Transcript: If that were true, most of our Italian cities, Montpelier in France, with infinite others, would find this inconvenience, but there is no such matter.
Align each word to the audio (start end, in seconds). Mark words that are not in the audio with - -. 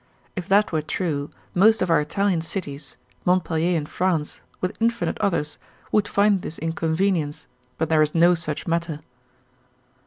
If 0.35 0.47
that 0.47 0.71
were 0.71 0.81
true, 0.81 1.29
most 1.53 1.83
of 1.83 1.91
our 1.91 2.01
Italian 2.01 2.41
cities, 2.41 2.97
Montpelier 3.23 3.77
in 3.77 3.85
France, 3.85 4.41
with 4.59 4.75
infinite 4.79 5.19
others, 5.21 5.59
would 5.91 6.07
find 6.07 6.41
this 6.41 6.57
inconvenience, 6.57 7.45
but 7.77 7.89
there 7.89 8.01
is 8.01 8.15
no 8.15 8.33
such 8.33 8.65
matter. 8.65 9.01